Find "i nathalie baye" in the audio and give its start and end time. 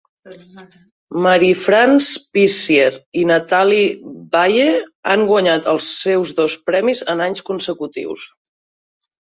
3.21-4.67